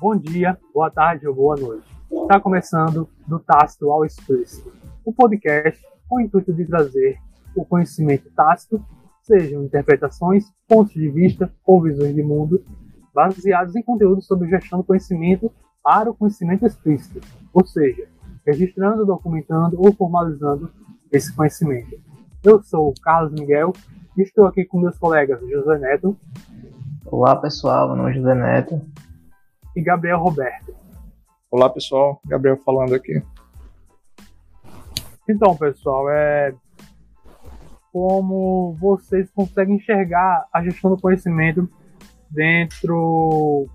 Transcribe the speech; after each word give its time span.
Bom 0.00 0.16
dia, 0.16 0.56
boa 0.72 0.88
tarde 0.92 1.26
ou 1.26 1.34
boa 1.34 1.56
noite. 1.56 1.84
Está 2.08 2.38
começando 2.38 3.08
do 3.26 3.40
Tácito 3.40 3.90
ao 3.90 4.04
Explícito, 4.04 4.72
o 5.04 5.12
podcast 5.12 5.84
com 6.08 6.16
o 6.16 6.20
intuito 6.20 6.52
de 6.52 6.64
trazer 6.64 7.18
o 7.56 7.64
conhecimento 7.64 8.30
tácito, 8.30 8.80
sejam 9.22 9.64
interpretações, 9.64 10.44
pontos 10.68 10.92
de 10.92 11.08
vista 11.08 11.52
ou 11.66 11.82
visões 11.82 12.14
de 12.14 12.22
mundo, 12.22 12.64
baseados 13.12 13.74
em 13.74 13.82
conteúdos 13.82 14.24
sobre 14.28 14.48
gestão 14.48 14.78
do 14.78 14.84
conhecimento 14.84 15.50
para 15.82 16.08
o 16.08 16.14
conhecimento 16.14 16.64
explícito, 16.64 17.20
ou 17.52 17.66
seja, 17.66 18.06
registrando, 18.46 19.04
documentando 19.04 19.80
ou 19.80 19.92
formalizando 19.92 20.70
esse 21.10 21.34
conhecimento. 21.34 21.98
Eu 22.44 22.62
sou 22.62 22.90
o 22.90 23.00
Carlos 23.02 23.32
Miguel 23.32 23.72
e 24.16 24.22
estou 24.22 24.46
aqui 24.46 24.64
com 24.64 24.78
meus 24.78 24.96
colegas 24.96 25.40
José 25.40 25.76
Neto. 25.76 26.16
Olá 27.04 27.34
pessoal, 27.34 27.88
meu 27.88 27.96
nome 27.96 28.12
é 28.12 28.14
José 28.14 28.34
Neto 28.36 28.80
e 29.78 29.80
Gabriel 29.80 30.18
Roberto. 30.18 30.74
Olá, 31.48 31.70
pessoal. 31.70 32.20
Gabriel 32.26 32.56
falando 32.64 32.96
aqui. 32.96 33.22
Então, 35.28 35.56
pessoal, 35.56 36.10
é 36.10 36.52
como 37.92 38.76
vocês 38.80 39.30
conseguem 39.30 39.76
enxergar 39.76 40.48
a 40.52 40.64
gestão 40.64 40.90
do 40.90 41.00
conhecimento 41.00 41.70
dentro 42.28 43.68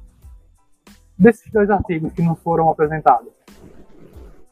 desses 1.17 1.49
dois 1.53 1.69
artigos 1.69 2.11
que 2.11 2.21
não 2.21 2.35
foram 2.35 2.69
apresentados? 2.69 3.31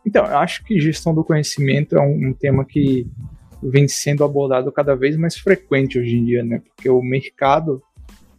Então, 0.06 0.26
eu 0.26 0.38
acho 0.38 0.64
que 0.64 0.80
gestão 0.80 1.14
do 1.14 1.24
conhecimento 1.24 1.98
é 1.98 2.02
um, 2.02 2.30
um 2.30 2.34
tema 2.34 2.64
que 2.64 3.06
vem 3.62 3.90
sendo 3.90 4.24
abordado 4.24 4.72
cada 4.72 4.96
vez 4.96 5.18
mais 5.18 5.38
frequente 5.38 6.00
hoje 6.00 6.16
em 6.16 6.24
dia, 6.24 6.44
né? 6.46 6.60
Porque 6.60 6.90
o 6.90 7.02
mercado, 7.02 7.84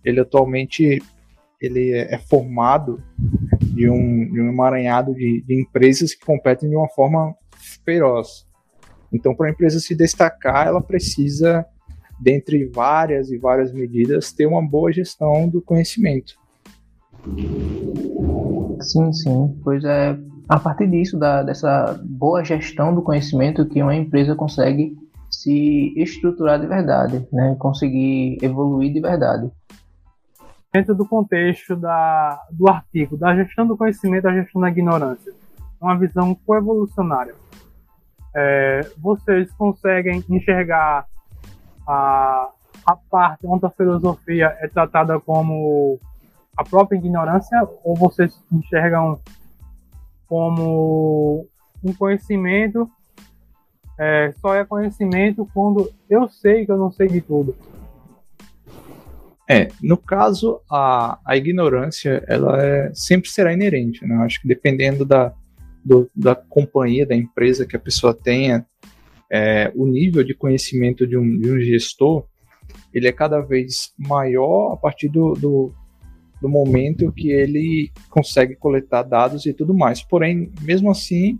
ele 0.02 0.19
atualmente 0.19 0.99
ele 1.63 1.93
é, 1.93 2.15
é 2.15 2.18
formado 2.18 3.01
de 3.73 3.88
um, 3.88 4.30
de 4.30 4.41
um 4.41 4.49
emaranhado 4.49 5.15
de, 5.15 5.43
de 5.46 5.63
empresas 5.63 6.13
que 6.13 6.27
competem 6.27 6.69
de 6.69 6.77
uma 6.77 6.88
forma 6.88 7.35
feroz. 7.85 8.45
Então, 9.13 9.35
para 9.35 9.46
a 9.46 9.51
empresa 9.51 9.79
se 9.79 9.95
destacar, 9.95 10.66
ela 10.66 10.82
precisa, 10.82 11.65
dentre 12.21 12.66
várias 12.66 13.30
e 13.30 13.38
várias 13.38 13.73
medidas, 13.73 14.32
ter 14.32 14.46
uma 14.46 14.60
boa 14.60 14.93
gestão 14.93 15.49
do 15.49 15.63
conhecimento. 15.63 16.35
Sim, 18.80 19.13
sim. 19.13 19.60
Pois 19.63 19.85
é, 19.85 20.19
a 20.49 20.59
partir 20.59 20.91
disso, 20.91 21.16
da, 21.16 21.43
dessa 21.43 22.01
boa 22.04 22.45
gestão 22.45 22.93
do 22.95 23.02
conhecimento, 23.02 23.66
que 23.66 23.82
uma 23.82 23.95
empresa 23.95 24.35
consegue 24.35 24.97
se 25.30 25.95
estruturar 25.97 26.60
de 26.60 26.66
verdade, 26.66 27.26
né? 27.32 27.54
conseguir 27.59 28.38
evoluir 28.43 28.93
de 28.93 29.01
verdade 29.01 29.51
dentro 30.73 30.95
do 30.95 31.06
contexto 31.06 31.76
da, 31.76 32.42
do 32.51 32.68
artigo 32.68 33.16
da 33.16 33.34
gestão 33.37 33.66
do 33.66 33.76
conhecimento 33.76 34.23
da 34.23 34.32
gestão 34.32 34.60
da 34.60 34.70
ignorância, 34.70 35.32
uma 35.80 35.98
visão 35.98 36.34
coevolucionária. 36.34 37.34
É, 38.34 38.80
vocês 38.96 39.52
conseguem 39.52 40.24
enxergar 40.30 41.06
a, 41.87 42.48
a 42.87 42.96
parte 43.10 43.46
onde 43.46 43.66
a 43.66 43.70
filosofia 43.70 44.56
é 44.60 44.68
tratada 44.68 45.20
como 45.20 46.01
a 46.56 46.64
própria 46.64 46.96
ignorância 46.96 47.60
ou 47.84 47.95
vocês 47.95 48.42
enxergam 48.51 49.20
como 50.26 51.46
um 51.84 51.92
conhecimento 51.92 52.90
é, 53.98 54.32
só 54.40 54.54
é 54.54 54.64
conhecimento 54.64 55.46
quando 55.52 55.92
eu 56.09 56.29
sei 56.29 56.64
que 56.64 56.73
eu 56.73 56.79
não 56.79 56.90
sei 56.90 57.09
de 57.09 57.20
tudo? 57.20 57.54
É, 59.48 59.68
no 59.82 59.96
caso, 59.96 60.60
a, 60.71 61.18
a 61.26 61.37
ignorância, 61.37 62.24
ela 62.29 62.62
é, 62.65 62.90
sempre 62.95 63.29
será 63.29 63.52
inerente, 63.52 64.04
né? 64.06 64.15
Acho 64.25 64.41
que 64.41 64.48
dependendo 64.48 65.04
da, 65.04 65.34
do, 65.84 66.10
da 66.14 66.34
companhia, 66.34 67.06
da 67.06 67.14
empresa 67.14 67.66
que 67.66 67.76
a 67.76 67.80
pessoa 67.80 68.14
tenha, 68.14 68.64
é, 69.30 69.72
o 69.75 69.86
nível 69.86 70.22
de 70.22 70.34
conhecimento 70.34 71.06
de 71.06 71.16
um, 71.16 71.38
de 71.38 71.50
um 71.50 71.60
gestor, 71.60 72.26
ele 72.92 73.08
é 73.08 73.12
cada 73.12 73.41
vez 73.41 73.92
maior 73.98 74.75
a 74.75 74.76
partir 74.76 75.08
do, 75.08 75.32
do, 75.32 75.72
do 76.41 76.48
momento 76.48 77.12
que 77.12 77.30
ele 77.30 77.91
consegue 78.10 78.54
coletar 78.54 79.03
dados 79.03 79.47
e 79.47 79.53
tudo 79.53 79.74
mais. 79.74 80.03
Porém, 80.03 80.53
mesmo 80.60 80.91
assim, 80.91 81.38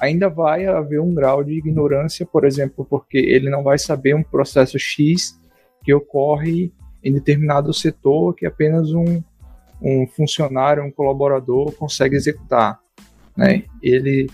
ainda 0.00 0.28
vai 0.28 0.66
haver 0.66 1.00
um 1.00 1.14
grau 1.14 1.44
de 1.44 1.52
ignorância, 1.52 2.26
por 2.26 2.44
exemplo, 2.44 2.84
porque 2.84 3.18
ele 3.18 3.48
não 3.48 3.62
vai 3.62 3.78
saber 3.78 4.14
um 4.14 4.22
processo 4.22 4.78
X 4.78 5.38
que 5.84 5.94
ocorre 5.94 6.72
em 7.02 7.12
determinado 7.12 7.72
setor 7.72 8.34
que 8.34 8.46
apenas 8.46 8.92
um, 8.92 9.22
um 9.80 10.06
funcionário, 10.06 10.82
um 10.82 10.90
colaborador 10.90 11.72
consegue 11.72 12.16
executar. 12.16 12.78
Né? 13.36 13.64
Ele 13.82 14.28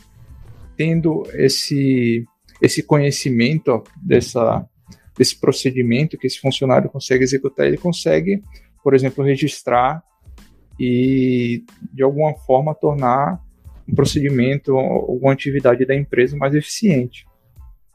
tendo 0.76 1.22
esse, 1.34 2.26
esse 2.60 2.82
conhecimento 2.82 3.82
dessa, 4.02 4.66
desse 5.16 5.38
procedimento 5.38 6.18
que 6.18 6.26
esse 6.26 6.40
funcionário 6.40 6.90
consegue 6.90 7.22
executar, 7.22 7.66
ele 7.66 7.76
consegue, 7.76 8.42
por 8.82 8.94
exemplo, 8.94 9.24
registrar 9.24 10.02
e 10.78 11.64
de 11.92 12.02
alguma 12.02 12.34
forma 12.34 12.74
tornar 12.74 13.40
um 13.88 13.94
procedimento, 13.94 14.76
alguma 14.76 15.32
atividade 15.32 15.84
da 15.84 15.94
empresa 15.94 16.36
mais 16.36 16.54
eficiente. 16.54 17.26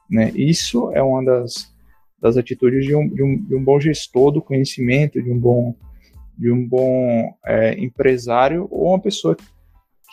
Né? 0.09 0.31
Isso 0.35 0.91
é 0.93 1.01
uma 1.01 1.23
das, 1.23 1.73
das 2.21 2.37
atitudes 2.37 2.85
de 2.85 2.95
um, 2.95 3.07
de 3.07 3.23
um, 3.23 3.37
de 3.37 3.55
um 3.55 3.63
bom 3.63 3.79
gestor 3.79 4.31
do 4.31 4.41
conhecimento, 4.41 5.21
de 5.21 5.31
um 5.31 5.39
bom, 5.39 5.75
de 6.37 6.51
um 6.51 6.67
bom 6.67 7.33
é, 7.45 7.79
empresário 7.79 8.67
ou 8.69 8.89
uma 8.89 8.99
pessoa 8.99 9.35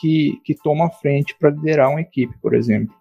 que, 0.00 0.40
que 0.44 0.54
toma 0.54 0.86
a 0.86 0.90
frente 0.90 1.34
para 1.38 1.50
liderar 1.50 1.90
uma 1.90 2.00
equipe, 2.00 2.34
por 2.40 2.54
exemplo. 2.54 2.94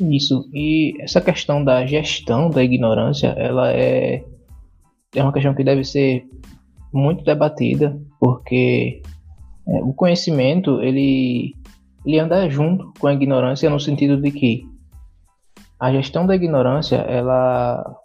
Isso. 0.00 0.48
E 0.52 0.94
essa 1.00 1.20
questão 1.20 1.62
da 1.62 1.84
gestão 1.84 2.48
da 2.48 2.62
ignorância, 2.62 3.28
ela 3.28 3.72
é, 3.72 4.24
é 5.14 5.22
uma 5.22 5.32
questão 5.32 5.54
que 5.54 5.64
deve 5.64 5.84
ser 5.84 6.26
muito 6.92 7.24
debatida, 7.24 8.00
porque 8.18 9.02
é, 9.66 9.82
o 9.82 9.92
conhecimento 9.92 10.80
ele, 10.80 11.54
ele 12.04 12.18
anda 12.18 12.48
junto 12.48 12.92
com 12.98 13.06
a 13.06 13.12
ignorância 13.14 13.68
no 13.68 13.80
sentido 13.80 14.16
de 14.20 14.30
que 14.30 14.69
a 15.80 15.90
gestão 15.90 16.26
da 16.26 16.34
ignorância, 16.34 16.96
ela 16.96 17.96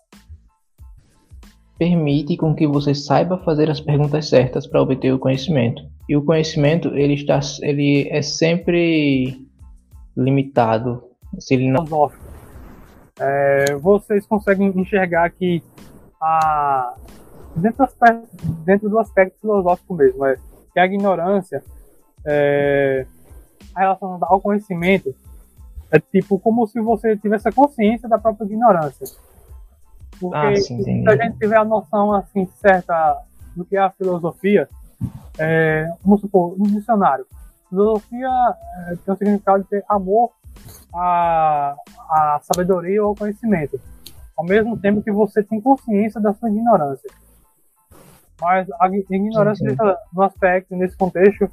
permite 1.78 2.38
com 2.38 2.56
que 2.56 2.66
você 2.66 2.96
saiba 2.96 3.38
fazer 3.40 3.69
as 3.69 3.81
perguntas 3.81 4.30
certas 4.30 4.66
para 4.66 4.81
obter 4.81 5.13
o 5.13 5.19
conhecimento. 5.19 5.84
E 6.08 6.16
o 6.16 6.24
conhecimento, 6.24 6.88
ele 6.96 7.16
está 7.16 7.40
ele 7.62 8.08
é 8.09 8.22
sempre 8.22 9.46
limitado. 10.16 11.03
Se 11.38 11.56
ele 11.56 11.69
não 11.69 11.86
é, 13.19 13.75
vocês 13.81 14.25
conseguem 14.25 14.72
enxergar 14.75 15.30
que 15.31 15.62
a 16.22 16.96
dentro 17.57 17.88
dentro 18.66 18.90
do 18.90 19.00
aspecto 19.00 19.40
filosófico 19.42 19.94
mesmo, 19.94 20.25
é 20.25 20.38
que 20.74 20.80
a 20.80 20.86
ignorância 20.86 21.62
é, 22.25 23.06
relacionada 23.75 24.25
ao 24.30 24.40
conhecimento 24.40 25.13
é 25.91 26.00
tipo 26.00 26.40
como 26.40 26.68
se 26.68 26.79
você 26.79 27.16
tivesse 27.18 27.47
a 27.47 27.51
consciência 27.51 28.09
da 28.09 28.18
própria 28.18 28.46
ignorância. 28.46 29.07
Porque 30.19 30.38
ah, 30.38 30.56
sim, 30.56 30.81
sim. 30.84 31.03
se 31.03 31.09
a 31.09 31.16
gente 31.16 31.38
tiver 31.38 31.57
a 31.57 31.66
noção 31.66 32.13
assim 32.13 32.46
certa 32.62 33.22
do 33.56 33.66
que 33.66 33.75
é 33.75 33.81
a 33.81 33.90
filosofia, 33.91 34.68
é, 35.38 35.90
vamos 36.03 36.22
supor, 36.22 36.57
no 36.57 36.66
dicionário, 36.66 37.25
filosofia 37.69 38.29
é, 38.88 38.95
tem 38.95 39.13
o 39.13 39.18
significado 39.18 39.63
de 39.63 39.69
ter 39.69 39.84
amor 39.90 40.31
à, 40.94 41.75
à 42.09 42.40
sabedoria 42.41 43.03
ou 43.03 43.09
ao 43.09 43.16
conhecimento, 43.16 43.79
ao 44.38 44.45
mesmo 44.45 44.78
tempo 44.78 45.01
que 45.01 45.12
você 45.12 45.44
tem 45.44 45.59
consciência 45.59 46.21
da 46.21 46.33
sua 46.33 46.50
ignorância. 46.50 47.09
Mas 48.42 48.68
a 48.80 48.88
ignorância, 48.88 49.69
sim, 49.69 49.75
sim. 49.75 49.95
no 50.13 50.21
aspecto, 50.21 50.75
nesse 50.75 50.95
contexto, 50.98 51.50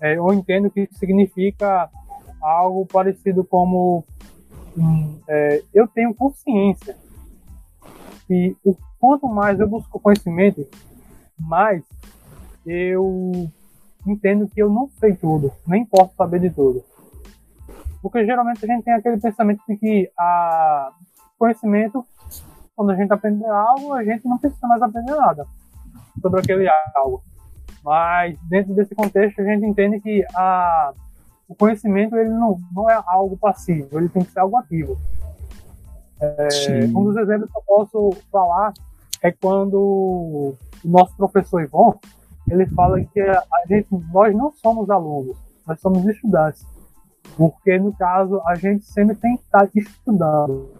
é, 0.00 0.16
eu 0.16 0.32
entendo 0.32 0.70
que 0.70 0.88
significa 0.92 1.88
algo 2.44 2.86
parecido 2.86 3.42
como 3.44 4.04
é, 5.28 5.62
eu 5.72 5.88
tenho 5.88 6.14
consciência 6.14 6.96
e 8.28 8.56
o 8.64 8.76
quanto 8.98 9.26
mais 9.26 9.58
eu 9.60 9.68
busco 9.68 10.00
conhecimento, 10.00 10.66
mais 11.38 11.82
eu 12.66 13.50
entendo 14.06 14.48
que 14.48 14.60
eu 14.60 14.70
não 14.70 14.88
sei 15.00 15.14
tudo, 15.14 15.52
nem 15.66 15.84
posso 15.84 16.14
saber 16.16 16.40
de 16.40 16.50
tudo. 16.50 16.84
Porque 18.02 18.24
geralmente 18.26 18.64
a 18.64 18.68
gente 18.68 18.84
tem 18.84 18.94
aquele 18.94 19.18
pensamento 19.18 19.62
de 19.66 19.76
que 19.76 20.10
a 20.18 20.92
conhecimento, 21.38 22.04
quando 22.76 22.90
a 22.90 22.96
gente 22.96 23.12
aprende 23.12 23.44
algo, 23.46 23.94
a 23.94 24.04
gente 24.04 24.26
não 24.26 24.38
precisa 24.38 24.66
mais 24.66 24.82
aprender 24.82 25.14
nada 25.14 25.46
sobre 26.20 26.40
aquele 26.40 26.68
algo. 26.94 27.22
Mas 27.82 28.38
dentro 28.48 28.74
desse 28.74 28.94
contexto 28.94 29.40
a 29.40 29.44
gente 29.44 29.66
entende 29.66 30.00
que 30.00 30.24
a 30.34 30.92
o 31.54 31.56
conhecimento 31.56 32.16
ele 32.16 32.30
não, 32.30 32.60
não 32.74 32.90
é 32.90 33.00
algo 33.06 33.36
passivo, 33.36 33.96
ele 33.96 34.08
tem 34.08 34.24
que 34.24 34.32
ser 34.32 34.40
algo 34.40 34.56
ativo. 34.56 34.98
É, 36.20 36.48
um 36.86 37.04
dos 37.04 37.16
exemplos 37.16 37.50
que 37.50 37.58
eu 37.58 37.62
posso 37.62 38.10
falar 38.30 38.72
é 39.22 39.30
quando 39.30 39.76
o 39.76 40.56
nosso 40.84 41.16
professor 41.16 41.62
Ivon, 41.62 41.94
ele 42.48 42.66
fala 42.66 43.02
que 43.02 43.20
a 43.20 43.44
gente, 43.68 43.86
nós 44.12 44.34
não 44.34 44.52
somos 44.52 44.90
alunos, 44.90 45.36
nós 45.66 45.80
somos 45.80 46.04
estudantes. 46.06 46.66
Porque, 47.36 47.78
no 47.78 47.92
caso, 47.92 48.40
a 48.46 48.54
gente 48.54 48.84
sempre 48.84 49.16
tem 49.16 49.36
que 49.36 49.44
estar 49.44 49.68
estudando. 49.74 50.70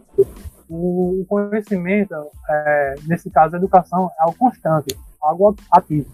O 0.69 1.25
conhecimento, 1.29 2.15
é, 2.49 2.95
nesse 3.07 3.31
caso, 3.31 3.55
a 3.55 3.59
educação, 3.59 4.11
é 4.19 4.23
algo 4.25 4.37
constante, 4.37 4.97
algo 5.23 5.57
ativo. 5.71 6.11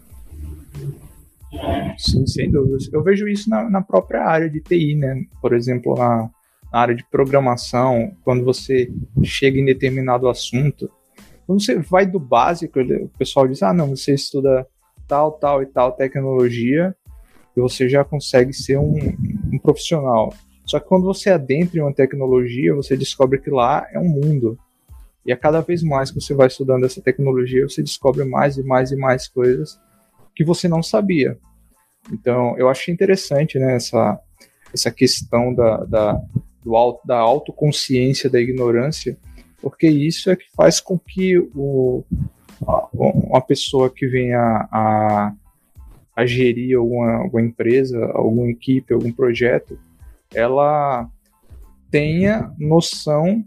Sim, 1.99 2.27
sem 2.27 2.51
dúvidas. 2.51 2.89
Eu 2.93 3.03
vejo 3.03 3.29
isso 3.29 3.51
na, 3.51 3.69
na 3.69 3.83
própria 3.83 4.25
área 4.25 4.49
de 4.49 4.61
TI, 4.61 4.95
né? 4.95 5.25
Por 5.41 5.53
exemplo, 5.53 5.95
na, 5.97 6.31
na 6.73 6.79
área 6.81 6.95
de 6.95 7.05
programação, 7.11 8.13
quando 8.25 8.45
você 8.45 8.91
chega 9.23 9.59
em 9.59 9.65
determinado 9.65 10.29
assunto, 10.29 10.91
quando 11.47 11.63
você 11.63 11.79
vai 11.79 12.07
do 12.07 12.21
básico, 12.21 12.81
o 12.81 13.09
pessoal 13.19 13.49
diz: 13.49 13.63
ah, 13.63 13.75
não, 13.75 13.89
você 13.89 14.15
estuda 14.15 14.67
tal, 15.09 15.33
tal 15.33 15.63
e 15.63 15.67
tal 15.67 15.93
tecnologia 15.93 16.95
e 17.57 17.61
você 17.61 17.89
já 17.89 18.05
consegue 18.05 18.53
ser 18.53 18.79
um, 18.79 18.97
um 19.53 19.59
profissional. 19.59 20.33
Só 20.65 20.79
que 20.79 20.87
quando 20.87 21.05
você 21.05 21.31
adentra 21.31 21.79
em 21.79 21.83
uma 21.83 21.93
tecnologia, 21.93 22.73
você 22.73 22.97
descobre 22.97 23.41
que 23.41 23.51
lá 23.51 23.85
é 23.93 23.99
um 23.99 24.09
mundo. 24.09 24.57
E 25.27 25.33
a 25.33 25.37
cada 25.37 25.61
vez 25.61 25.83
mais 25.83 26.13
que 26.13 26.21
você 26.21 26.33
vai 26.33 26.47
estudando 26.47 26.87
essa 26.87 27.03
tecnologia, 27.03 27.69
você 27.69 27.83
descobre 27.83 28.25
mais 28.25 28.57
e 28.57 28.63
mais 28.63 28.93
e 28.93 28.97
mais 28.97 29.27
coisas 29.27 29.81
que 30.41 30.45
você 30.45 30.67
não 30.67 30.83
sabia. 30.83 31.37
Então, 32.11 32.57
eu 32.57 32.71
acho 32.71 32.91
interessante 32.91 33.59
né, 33.59 33.77
essa, 33.77 34.19
essa 34.73 34.91
questão 34.91 35.53
da, 35.53 35.85
da, 35.85 36.13
do 36.65 37.01
da 37.05 37.19
autoconsciência 37.19 38.31
da 38.31 38.41
ignorância, 38.41 39.19
porque 39.61 39.87
isso 39.87 40.31
é 40.31 40.37
que 40.37 40.47
faz 40.57 40.81
com 40.81 40.99
que 40.99 41.37
o, 41.55 42.03
uma 42.95 43.43
pessoa 43.43 43.91
que 43.91 44.07
venha 44.07 44.67
a, 44.73 45.35
a 46.17 46.25
gerir 46.25 46.79
alguma, 46.79 47.17
alguma 47.17 47.43
empresa, 47.43 48.03
alguma 48.15 48.49
equipe, 48.49 48.95
algum 48.95 49.13
projeto, 49.13 49.79
ela 50.35 51.07
tenha 51.91 52.51
noção 52.59 53.45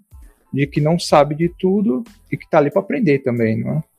de 0.53 0.67
que 0.67 0.79
não 0.79 0.99
sabe 0.99 1.33
de 1.33 1.49
tudo 1.57 2.03
e 2.31 2.37
que 2.37 2.45
está 2.45 2.59
ali 2.59 2.69
para 2.69 2.83
aprender 2.83 3.17
também, 3.23 3.59
não 3.59 3.77
é? 3.79 3.92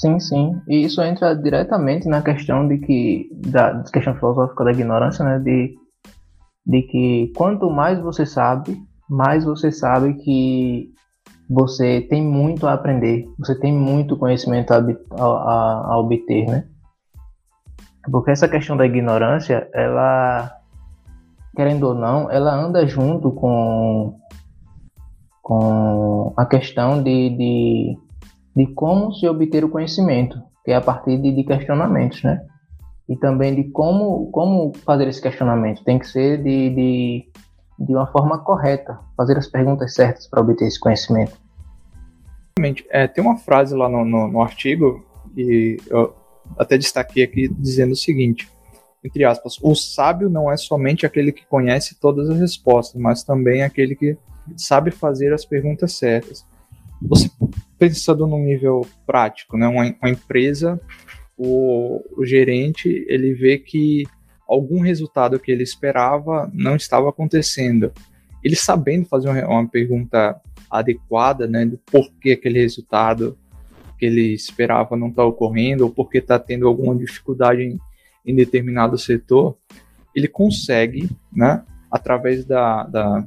Sim, 0.00 0.20
sim. 0.20 0.60
E 0.68 0.84
isso 0.84 1.02
entra 1.02 1.34
diretamente 1.34 2.08
na 2.08 2.22
questão 2.22 2.68
de 2.68 2.78
que 2.78 3.28
da 3.48 3.82
questão 3.92 4.14
filosófica 4.14 4.64
da 4.64 4.70
ignorância, 4.72 5.24
né, 5.24 5.38
de 5.38 5.74
de 6.64 6.82
que 6.82 7.32
quanto 7.34 7.70
mais 7.70 7.98
você 7.98 8.26
sabe, 8.26 8.76
mais 9.08 9.42
você 9.44 9.72
sabe 9.72 10.14
que 10.14 10.92
você 11.48 12.02
tem 12.02 12.22
muito 12.22 12.66
a 12.66 12.74
aprender, 12.74 13.26
você 13.38 13.58
tem 13.58 13.72
muito 13.72 14.18
conhecimento 14.18 14.72
a, 14.72 14.84
a, 15.12 15.94
a 15.94 15.98
obter, 15.98 16.46
né? 16.46 16.68
Porque 18.10 18.30
essa 18.30 18.48
questão 18.48 18.76
da 18.76 18.84
ignorância, 18.84 19.68
ela, 19.72 20.50
querendo 21.56 21.84
ou 21.84 21.94
não, 21.94 22.30
ela 22.30 22.54
anda 22.54 22.86
junto 22.86 23.32
com, 23.32 24.18
com 25.42 26.34
a 26.36 26.44
questão 26.44 27.02
de, 27.02 27.30
de, 27.30 27.98
de 28.58 28.66
como 28.74 29.12
se 29.12 29.28
obter 29.28 29.64
o 29.64 29.68
conhecimento, 29.68 30.36
que 30.64 30.72
é 30.72 30.74
a 30.74 30.80
partir 30.80 31.16
de, 31.16 31.32
de 31.32 31.44
questionamentos, 31.44 32.24
né? 32.24 32.44
E 33.08 33.16
também 33.16 33.54
de 33.54 33.70
como, 33.70 34.32
como 34.32 34.72
fazer 34.84 35.06
esse 35.06 35.22
questionamento. 35.22 35.84
Tem 35.84 35.96
que 35.96 36.08
ser 36.08 36.42
de, 36.42 36.70
de, 36.70 37.28
de 37.78 37.94
uma 37.94 38.08
forma 38.08 38.40
correta, 38.40 38.98
fazer 39.16 39.38
as 39.38 39.46
perguntas 39.46 39.94
certas 39.94 40.26
para 40.26 40.40
obter 40.40 40.66
esse 40.66 40.80
conhecimento. 40.80 41.38
É, 42.90 43.06
tem 43.06 43.22
uma 43.22 43.36
frase 43.36 43.76
lá 43.76 43.88
no, 43.88 44.04
no, 44.04 44.26
no 44.26 44.42
artigo, 44.42 45.06
e 45.36 45.76
eu 45.88 46.12
até 46.58 46.76
destaquei 46.76 47.22
aqui 47.22 47.46
dizendo 47.48 47.92
o 47.92 47.96
seguinte: 47.96 48.50
entre 49.04 49.24
aspas, 49.24 49.56
o 49.62 49.72
sábio 49.76 50.28
não 50.28 50.50
é 50.50 50.56
somente 50.56 51.06
aquele 51.06 51.30
que 51.30 51.46
conhece 51.46 51.94
todas 52.00 52.28
as 52.28 52.40
respostas, 52.40 53.00
mas 53.00 53.22
também 53.22 53.62
aquele 53.62 53.94
que 53.94 54.18
sabe 54.56 54.90
fazer 54.90 55.32
as 55.32 55.44
perguntas 55.44 55.92
certas. 55.92 56.44
Você 57.00 57.30
pensando 57.78 58.26
num 58.26 58.44
nível 58.44 58.86
prático, 59.06 59.56
né? 59.56 59.68
Uma, 59.68 59.94
uma 60.00 60.10
empresa, 60.10 60.80
o, 61.36 62.02
o 62.16 62.24
gerente 62.24 63.06
ele 63.08 63.32
vê 63.34 63.58
que 63.58 64.04
algum 64.48 64.80
resultado 64.80 65.38
que 65.38 65.52
ele 65.52 65.62
esperava 65.62 66.50
não 66.52 66.74
estava 66.74 67.08
acontecendo. 67.10 67.92
Ele 68.42 68.56
sabendo 68.56 69.06
fazer 69.06 69.28
uma, 69.28 69.46
uma 69.46 69.68
pergunta 69.68 70.40
adequada, 70.70 71.46
né, 71.46 71.64
do 71.64 71.78
porquê 71.78 72.32
aquele 72.32 72.60
resultado 72.60 73.38
que 73.98 74.06
ele 74.06 74.32
esperava 74.32 74.96
não 74.96 75.08
está 75.08 75.24
ocorrendo 75.24 75.84
ou 75.84 75.90
porque 75.90 76.18
está 76.18 76.38
tendo 76.38 76.66
alguma 76.66 76.94
dificuldade 76.94 77.62
em, 77.62 77.78
em, 78.24 78.34
determinado 78.34 78.96
setor, 78.96 79.56
ele 80.14 80.28
consegue, 80.28 81.10
né, 81.32 81.64
através 81.90 82.44
da, 82.44 82.84
da 82.84 83.26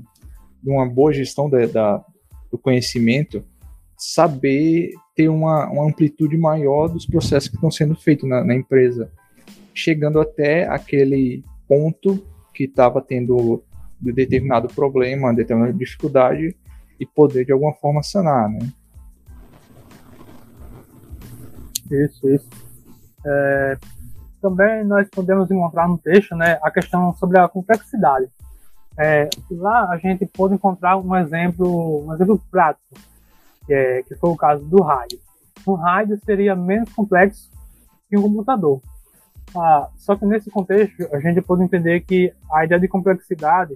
de 0.64 0.70
uma 0.70 0.86
boa 0.88 1.12
gestão 1.12 1.50
da, 1.50 1.66
da, 1.66 2.06
do 2.52 2.58
conhecimento, 2.58 3.44
saber 4.02 4.94
ter 5.16 5.30
uma, 5.30 5.70
uma, 5.70 5.88
amplitude 5.88 6.36
maior 6.36 6.88
dos 6.88 7.06
processos 7.06 7.48
que 7.48 7.56
estão 7.56 7.70
sendo 7.70 7.96
feitos 7.96 8.28
na, 8.28 8.44
na 8.44 8.56
empresa, 8.56 9.12
chegando 9.76 10.20
até 10.20 10.68
aquele 10.68 11.44
ponto 11.68 12.26
que 12.52 12.64
estava 12.64 13.00
tendo 13.00 13.64
determinado 14.02 14.68
problema, 14.70 15.32
determinada 15.32 15.72
dificuldade 15.72 16.58
e 17.00 17.06
poder 17.06 17.46
de 17.46 17.52
alguma 17.52 17.74
forma 17.76 18.02
sanar, 18.02 18.50
né? 18.50 18.60
Isso, 21.92 22.28
isso. 22.28 22.50
É, 23.24 23.78
também 24.42 24.84
nós 24.84 25.08
podemos 25.12 25.52
encontrar 25.52 25.88
no 25.88 26.00
texto 26.00 26.36
né, 26.36 26.58
a 26.64 26.72
questão 26.72 27.14
sobre 27.14 27.38
a 27.38 27.48
complexidade. 27.48 28.28
É, 28.98 29.30
lá 29.52 29.92
a 29.92 29.98
gente 29.98 30.26
pode 30.26 30.56
encontrar 30.56 30.98
um 30.98 31.16
exemplo, 31.16 32.08
um 32.08 32.14
exemplo 32.14 32.42
prático, 32.50 32.96
que, 33.72 33.74
é, 33.74 34.04
que 34.04 34.16
foi 34.16 34.30
o 34.30 34.36
caso 34.36 34.66
do 34.66 34.84
rádio. 34.84 35.18
Um 35.66 35.76
rádio 35.76 36.20
seria 36.26 36.54
menos 36.54 36.92
complexo 36.92 37.50
que 38.10 38.18
um 38.18 38.24
computador. 38.24 38.82
Ah, 39.56 39.88
só 39.96 40.14
que 40.18 40.26
nesse 40.26 40.52
contexto 40.52 41.08
a 41.14 41.20
gente 41.22 41.42
pode 41.42 41.64
entender 41.64 42.02
que 42.02 42.34
a 42.52 42.66
ideia 42.66 42.82
de 42.82 42.90
complexidade 42.90 43.74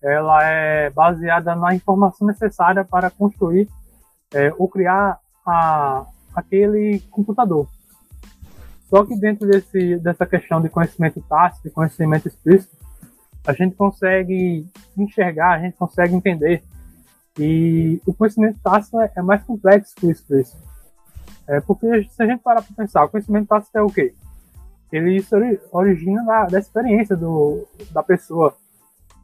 ela 0.00 0.44
é 0.44 0.90
baseada 0.90 1.56
na 1.56 1.74
informação 1.74 2.24
necessária 2.24 2.84
para 2.84 3.10
construir 3.10 3.68
é, 4.32 4.52
ou 4.56 4.68
criar 4.68 5.18
a, 5.44 6.06
aquele 6.36 7.00
computador. 7.10 7.66
Só 8.88 9.04
que 9.04 9.16
dentro 9.16 9.48
desse, 9.48 9.96
dessa 9.96 10.24
questão 10.24 10.62
de 10.62 10.68
conhecimento 10.68 11.20
tácito 11.28 11.66
e 11.66 11.70
conhecimento 11.70 12.28
explícito, 12.28 12.76
a 13.44 13.52
gente 13.52 13.74
consegue 13.74 14.64
enxergar, 14.96 15.54
a 15.54 15.58
gente 15.58 15.76
consegue 15.76 16.14
entender 16.14 16.62
e 17.38 18.00
o 18.06 18.12
conhecimento 18.12 18.58
tácito 18.62 19.00
é, 19.00 19.10
é 19.16 19.22
mais 19.22 19.42
complexo 19.42 19.94
que 19.96 20.06
o 20.06 20.10
explícito. 20.10 20.62
É, 21.48 21.60
porque 21.60 22.04
se 22.04 22.22
a 22.22 22.26
gente 22.26 22.42
parar 22.42 22.62
para 22.62 22.74
pensar, 22.76 23.04
o 23.04 23.08
conhecimento 23.08 23.48
tácito 23.48 23.76
é 23.76 23.82
o 23.82 23.88
quê? 23.88 24.14
Ele 24.92 25.22
se 25.22 25.34
origina 25.72 26.22
da, 26.24 26.44
da 26.44 26.58
experiência 26.58 27.16
do, 27.16 27.66
da 27.92 28.02
pessoa. 28.02 28.54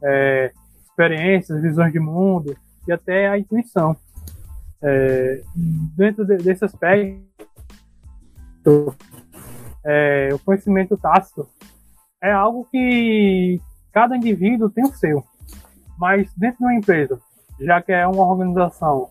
É, 0.01 0.51
experiências, 0.99 1.61
visões 1.61 1.93
de 1.93 1.99
mundo 1.99 2.57
e 2.85 2.91
até 2.91 3.29
a 3.29 3.37
intuição. 3.37 3.95
É, 4.81 5.41
dentro 5.95 6.25
de, 6.25 6.37
desse 6.37 6.65
aspecto, 6.65 7.23
é, 9.85 10.29
o 10.33 10.39
conhecimento 10.39 10.97
tácito 10.97 11.47
é 12.21 12.31
algo 12.31 12.67
que 12.69 13.61
cada 13.93 14.17
indivíduo 14.17 14.69
tem 14.69 14.83
o 14.83 14.93
seu. 14.93 15.23
Mas 15.97 16.31
dentro 16.35 16.59
de 16.59 16.63
uma 16.65 16.75
empresa, 16.75 17.19
já 17.59 17.81
que 17.81 17.91
é 17.91 18.07
uma 18.07 18.25
organização, 18.25 19.09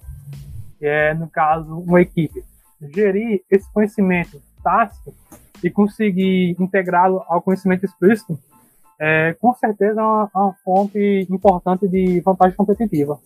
que 0.79 0.87
é, 0.87 1.15
no 1.15 1.29
caso, 1.29 1.79
uma 1.79 2.01
equipe, 2.01 2.45
gerir 2.81 3.43
esse 3.51 3.71
conhecimento 3.73 4.41
tácito 4.63 5.15
e 5.63 5.71
conseguir 5.71 6.57
integrá-lo 6.59 7.23
ao 7.29 7.43
conhecimento 7.43 7.85
explícito 7.85 8.39
é 9.01 9.37
com 9.41 9.55
certeza 9.55 10.03
uma, 10.03 10.29
uma 10.35 10.55
fonte 10.65 11.27
importante 11.31 11.87
de 11.87 12.21
vantagem 12.21 12.57
competitiva. 12.57 13.19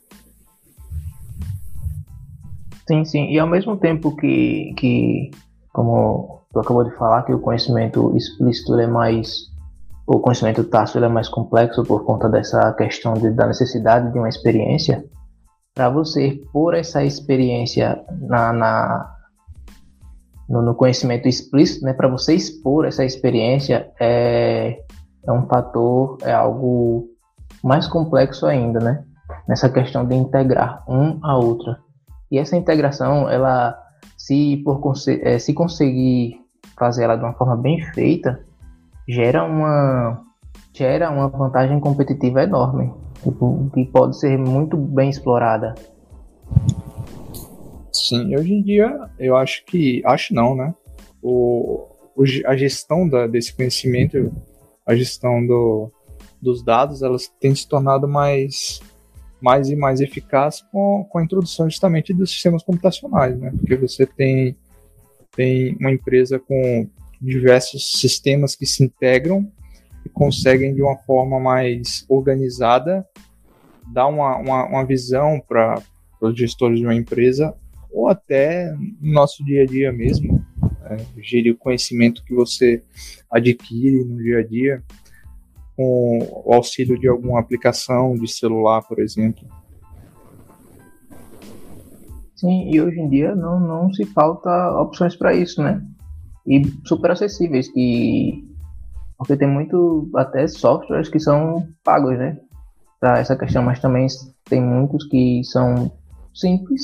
Sim, 2.87 3.05
sim. 3.05 3.31
E 3.31 3.39
ao 3.39 3.47
mesmo 3.47 3.77
tempo 3.77 4.15
que, 4.15 4.75
que 4.77 5.31
como 5.73 6.43
tu 6.53 6.61
acabou 6.61 6.85
de 6.85 6.95
falar, 6.97 7.23
que 7.23 7.33
o 7.33 7.41
conhecimento 7.41 8.15
explícito 8.17 8.79
é 8.79 8.87
mais. 8.87 9.51
O 10.07 10.19
conhecimento 10.19 10.65
tácito 10.65 11.03
é 11.03 11.09
mais 11.09 11.29
complexo 11.29 11.83
por 11.85 12.05
conta 12.05 12.29
dessa 12.29 12.73
questão 12.75 13.15
de, 13.15 13.31
da 13.31 13.47
necessidade 13.47 14.13
de 14.13 14.19
uma 14.19 14.29
experiência. 14.29 15.05
Para 15.75 15.89
você 15.89 16.41
pôr 16.53 16.75
essa 16.75 17.03
experiência 17.03 18.05
na, 18.21 18.53
na 18.53 19.17
no, 20.49 20.61
no, 20.61 20.75
conhecimento 20.75 21.27
explícito, 21.29 21.85
né, 21.85 21.95
para 21.95 22.09
você 22.09 22.35
expor 22.35 22.85
essa 22.85 23.05
experiência, 23.05 23.91
é, 23.99 24.83
é 25.27 25.33
um 25.33 25.47
fator, 25.47 26.19
é 26.23 26.33
algo 26.33 27.09
mais 27.63 27.87
complexo 27.87 28.47
ainda, 28.47 28.81
né? 28.81 29.05
Nessa 29.49 29.71
questão 29.71 30.05
de 30.05 30.15
integrar 30.15 30.85
um 30.87 31.19
a 31.23 31.37
outra. 31.37 31.79
E 32.31 32.39
essa 32.39 32.57
integração, 32.57 33.31
ela 33.31 33.79
se, 34.17 34.59
por, 34.65 34.95
é, 35.23 35.39
se 35.39 35.55
conseguir 35.55 36.41
fazer 36.79 37.05
ela 37.05 37.17
de 37.17 37.25
uma 37.25 37.33
forma 37.35 37.57
bem 37.57 37.81
feita, 37.93 38.41
gera 39.09 39.45
uma, 39.45 40.23
gera 40.73 41.11
uma 41.11 41.29
vantagem 41.29 41.79
competitiva 41.81 42.43
enorme, 42.43 42.93
tipo, 43.23 43.71
que 43.73 43.85
pode 43.87 44.19
ser 44.19 44.37
muito 44.39 44.77
bem 44.77 45.11
explorada. 45.11 45.75
Sim, 47.93 48.37
hoje 48.37 48.53
em 48.53 48.63
dia 48.63 49.09
eu 49.19 49.37
acho 49.37 49.65
que. 49.65 50.03
Acho 50.05 50.35
não, 50.35 50.55
né? 50.55 50.75
O, 51.23 51.87
a 52.47 52.57
gestão 52.57 53.09
da, 53.09 53.27
desse 53.27 53.55
conhecimento, 53.55 54.33
a 54.87 54.95
gestão 54.95 55.47
do, 55.47 55.91
dos 56.41 56.65
dados, 56.65 57.03
elas 57.03 57.29
têm 57.41 57.55
se 57.55 57.69
tornado 57.69 58.09
mais, 58.09 58.81
mais 59.41 59.71
e 59.71 59.77
mais 59.77 60.01
eficaz 60.01 60.63
com, 60.73 61.05
com 61.09 61.19
a 61.19 61.25
introdução 61.25 61.71
justamente 61.71 62.13
dos 62.13 62.31
sistemas 62.31 62.63
computacionais, 62.63 63.39
né? 63.39 63.53
Porque 63.57 63.77
você 63.77 64.05
tem, 64.05 64.57
tem 65.37 65.77
uma 65.79 65.93
empresa 65.93 66.39
com 66.39 66.89
diversos 67.21 67.93
sistemas 67.93 68.57
que 68.57 68.67
se 68.67 68.83
integram 68.83 69.51
e 70.05 70.09
conseguem 70.09 70.75
de 70.75 70.83
uma 70.83 70.97
forma 70.99 71.39
mais 71.39 72.05
organizada 72.09 73.07
dar 73.93 74.07
uma, 74.07 74.37
uma, 74.39 74.67
uma 74.67 74.85
visão 74.85 75.41
para 75.47 75.83
os 76.21 76.37
gestores 76.37 76.79
de 76.79 76.85
uma 76.85 76.95
empresa 76.95 77.55
ou 77.93 78.09
até 78.09 78.73
no 79.01 79.13
nosso 79.13 79.45
dia 79.45 79.63
a 79.63 79.67
dia 79.67 79.93
mesmo, 79.93 80.45
é, 80.85 81.51
o 81.51 81.57
conhecimento 81.57 82.25
que 82.25 82.35
você 82.35 82.83
adquire 83.31 84.05
no 84.05 84.17
dia 84.17 84.39
a 84.39 84.43
dia 84.43 84.83
com 85.77 86.43
o 86.45 86.55
auxílio 86.55 86.99
de 86.99 87.09
alguma 87.09 87.41
aplicação 87.41 88.15
de 88.15 88.31
celular, 88.31 88.83
por 88.83 88.99
exemplo. 88.99 89.47
Sim, 92.37 92.71
e 92.71 92.81
hoje 92.81 92.99
em 92.99 93.09
dia 93.09 93.35
não, 93.35 93.61
não 93.61 93.93
se 93.93 94.05
falta 94.07 94.51
opções 94.81 95.15
para 95.15 95.35
isso, 95.35 95.63
né? 95.63 95.81
E 96.47 96.63
super 96.85 97.13
acessíveis, 97.13 97.71
que 97.71 98.45
porque 99.23 99.37
tem 99.37 99.47
muito 99.47 100.11
até 100.17 100.49
softwares 100.49 101.09
que 101.09 101.21
são 101.21 101.65
pagos, 101.85 102.19
né? 102.19 102.41
Para 102.99 103.21
essa 103.21 103.37
questão, 103.37 103.63
mas 103.63 103.79
também 103.79 104.09
tem 104.47 104.61
muitos 104.61 105.05
que 105.07 105.45
são 105.45 105.93
simples, 106.35 106.83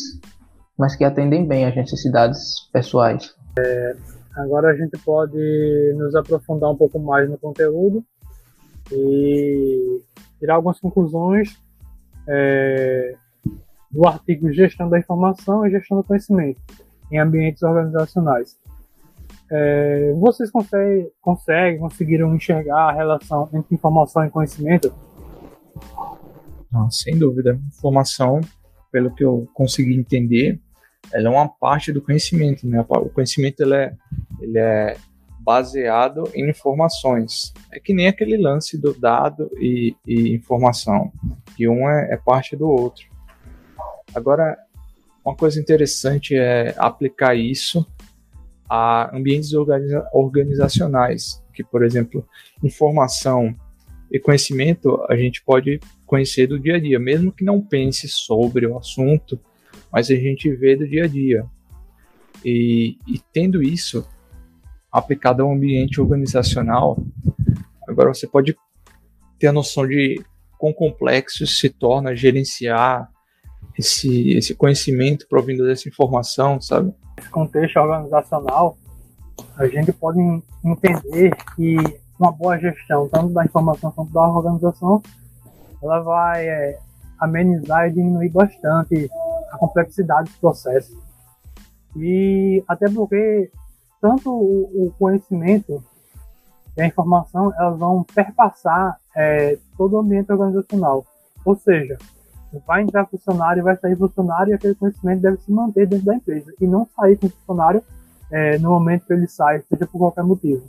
mas 0.79 0.95
que 0.95 1.03
atendem 1.03 1.45
bem 1.49 1.65
às 1.65 1.75
necessidades 1.75 2.71
pessoais. 2.73 3.35
É, 3.59 3.97
agora 4.37 4.69
a 4.69 4.77
gente 4.77 4.97
pode 5.05 5.37
nos 5.97 6.15
aprofundar 6.15 6.71
um 6.71 6.77
pouco 6.77 7.01
mais 7.01 7.29
no 7.29 7.37
conteúdo 7.37 8.05
e 8.93 10.01
tirar 10.39 10.55
algumas 10.55 10.79
conclusões 10.79 11.61
é, 12.29 13.17
do 13.91 14.07
artigo 14.07 14.53
Gestão 14.53 14.89
da 14.89 15.01
Informação 15.01 15.67
e 15.67 15.71
Gestão 15.71 15.97
do 15.97 16.05
Conhecimento 16.05 16.61
em 17.11 17.19
Ambientes 17.19 17.65
Organizacionais. 17.65 18.57
É, 19.51 20.13
vocês 20.19 20.51
conseguem, 20.51 21.11
conseguem, 21.21 21.79
conseguiram 21.79 22.35
enxergar 22.35 22.91
a 22.91 22.93
relação 22.93 23.49
entre 23.53 23.75
informação 23.75 24.25
e 24.25 24.31
conhecimento? 24.31 24.93
Não, 26.71 26.91
sem 26.91 27.19
dúvida. 27.19 27.59
Informação, 27.69 28.41
pelo 28.93 29.15
que 29.15 29.25
eu 29.25 29.49
consegui 29.55 29.95
entender, 29.95 30.61
ela 31.13 31.29
é 31.29 31.31
uma 31.31 31.49
parte 31.49 31.93
do 31.93 32.03
conhecimento. 32.03 32.67
Né? 32.67 32.85
O 32.89 33.09
conhecimento 33.09 33.63
ele 33.63 33.75
é, 33.75 33.95
ele 34.41 34.59
é 34.59 34.97
baseado 35.41 36.31
em 36.35 36.49
informações. 36.51 37.55
É 37.73 37.81
que 37.81 37.95
nem 37.95 38.09
aquele 38.09 38.37
lance 38.37 38.77
do 38.77 38.93
dado 38.93 39.51
e, 39.59 39.97
e 40.07 40.35
informação, 40.35 41.11
que 41.57 41.67
um 41.67 41.89
é, 41.89 42.13
é 42.13 42.17
parte 42.19 42.55
do 42.55 42.69
outro. 42.69 43.07
Agora, 44.15 44.59
uma 45.25 45.35
coisa 45.35 45.59
interessante 45.59 46.35
é 46.37 46.75
aplicar 46.77 47.35
isso 47.35 47.87
a 48.69 49.17
ambientes 49.17 49.53
organiza 49.55 50.07
organizacionais, 50.13 51.43
que, 51.55 51.65
por 51.65 51.85
exemplo, 51.85 52.27
informação 52.63 53.55
e 54.11 54.19
conhecimento 54.19 55.05
a 55.09 55.17
gente 55.17 55.43
pode 55.43 55.81
conhecer 56.07 56.47
do 56.47 56.59
dia 56.59 56.77
a 56.77 56.81
dia, 56.81 56.99
mesmo 56.99 57.33
que 57.33 57.45
não 57.45 57.61
pense 57.61 58.09
sobre 58.09 58.67
o 58.67 58.79
assunto, 58.79 59.39
mas 59.93 60.11
a 60.11 60.15
gente 60.15 60.51
vê 60.55 60.77
do 60.77 60.87
dia 60.87 61.05
a 61.05 61.07
dia. 61.07 61.45
E, 62.45 62.97
e 63.07 63.21
tendo 63.33 63.63
isso, 63.63 64.07
aplicado 64.91 65.43
ao 65.43 65.53
ambiente 65.53 66.01
organizacional, 66.01 67.03
agora 67.87 68.13
você 68.13 68.27
pode 68.27 68.57
ter 69.39 69.49
a 69.49 69.53
noção 69.53 69.87
de 69.87 70.23
quão 70.59 70.73
complexo 70.73 71.47
se 71.47 71.69
torna 71.69 72.17
gerenciar 72.17 73.11
esse, 73.79 74.31
esse 74.37 74.55
conhecimento 74.55 75.27
provindo 75.29 75.65
dessa 75.65 75.89
informação, 75.89 76.61
sabe? 76.61 76.93
Nesse 77.17 77.31
contexto 77.31 77.77
organizacional, 77.79 78.77
a 79.57 79.67
gente 79.67 79.93
pode 79.93 80.21
entender 80.65 81.31
que 81.55 81.77
uma 82.19 82.33
boa 82.33 82.59
gestão, 82.59 83.09
tanto 83.09 83.33
da 83.33 83.45
informação 83.45 83.93
quanto 83.93 84.13
da 84.13 84.29
organização, 84.29 85.01
ela 85.81 86.01
vai 86.01 86.49
é, 86.49 86.79
amenizar 87.19 87.89
e 87.89 87.93
diminuir 87.93 88.31
bastante 88.31 89.09
a 89.53 89.57
complexidade 89.57 90.31
do 90.33 90.39
processo. 90.39 91.01
E 91.97 92.63
até 92.67 92.89
porque 92.91 93.51
tanto 94.01 94.31
o, 94.31 94.87
o 94.87 94.93
conhecimento 94.99 95.83
e 96.77 96.83
a 96.83 96.87
informação 96.87 97.53
elas 97.59 97.79
vão 97.79 98.05
perpassar 98.05 98.99
é, 99.17 99.59
todo 99.77 99.95
o 99.95 100.01
ambiente 100.01 100.31
organizacional. 100.31 101.05
Ou 101.45 101.57
seja, 101.57 101.97
vai 102.67 102.83
entrar 102.83 103.07
funcionário, 103.07 103.63
vai 103.63 103.77
sair 103.77 103.97
funcionário 103.97 104.53
e 104.53 104.55
aquele 104.55 104.75
conhecimento 104.75 105.21
deve 105.21 105.37
se 105.39 105.53
manter 105.53 105.87
dentro 105.87 106.07
da 106.07 106.15
empresa 106.15 106.53
e 106.61 106.67
não 106.67 106.87
sair 106.97 107.17
com 107.17 107.27
o 107.27 107.31
funcionário 107.31 107.83
é, 108.31 108.59
no 108.59 108.71
momento 108.71 109.07
que 109.07 109.13
ele 109.13 109.27
sai, 109.27 109.63
seja 109.63 109.87
por 109.87 109.99
qualquer 109.99 110.25
motivo. 110.25 110.63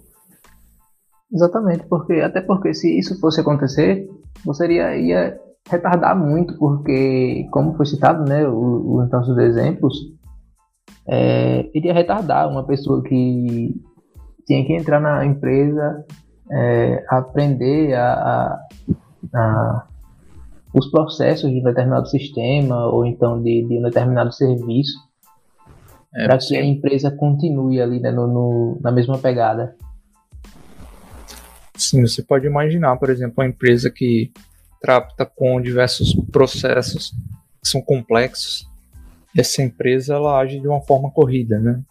Exatamente, 1.31 1.85
porque 1.87 2.13
até 2.21 2.41
porque 2.41 2.73
se 2.73 2.97
isso 2.97 3.19
fosse 3.19 3.39
acontecer, 3.39 4.09
você 4.43 4.65
iria, 4.65 4.97
ia 4.97 5.39
retardar 5.69 6.17
muito, 6.17 6.57
porque 6.57 7.47
como 7.51 7.75
foi 7.75 7.85
citado, 7.85 8.27
né, 8.27 8.47
os 8.47 9.09
nossos 9.09 9.37
exemplos, 9.37 9.95
é, 11.07 11.69
iria 11.73 11.93
retardar 11.93 12.49
uma 12.49 12.63
pessoa 12.65 13.03
que 13.03 13.75
tinha 14.45 14.65
que 14.65 14.73
entrar 14.73 14.99
na 14.99 15.23
empresa, 15.25 16.03
é, 16.51 17.05
aprender 17.07 17.93
a, 17.93 18.13
a, 18.13 18.65
a, 19.35 19.87
os 20.73 20.89
processos 20.91 21.49
de 21.49 21.59
um 21.59 21.63
determinado 21.63 22.07
sistema 22.07 22.87
ou 22.87 23.05
então 23.05 23.41
de, 23.41 23.65
de 23.67 23.79
um 23.79 23.81
determinado 23.81 24.31
serviço 24.31 24.97
é, 26.13 26.25
para 26.25 26.37
que 26.37 26.55
a 26.55 26.63
empresa 26.63 27.11
continue 27.11 27.81
ali 27.81 27.99
né, 27.99 28.11
no, 28.11 28.27
no, 28.27 28.79
na 28.81 28.91
mesma 28.91 29.17
pegada. 29.17 29.75
Sim, 31.75 32.01
você 32.01 32.21
pode 32.21 32.45
imaginar, 32.45 32.97
por 32.97 33.09
exemplo, 33.09 33.35
uma 33.37 33.47
empresa 33.47 33.89
que 33.89 34.31
trata 34.81 35.25
com 35.25 35.61
diversos 35.61 36.13
processos 36.31 37.11
que 37.61 37.67
são 37.67 37.81
complexos 37.81 38.69
essa 39.37 39.61
empresa 39.61 40.15
ela 40.15 40.39
age 40.39 40.59
de 40.59 40.67
uma 40.67 40.81
forma 40.81 41.11
corrida, 41.11 41.59
né? 41.59 41.81